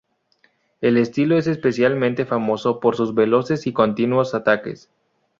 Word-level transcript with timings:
El 0.79 0.97
estilo 0.97 1.37
es 1.37 1.45
especialmente 1.45 2.25
famoso 2.25 2.79
por 2.79 2.95
sus 2.95 3.13
veloces 3.13 3.67
y 3.67 3.71
continuos 3.71 4.33
ataques. 4.33 4.89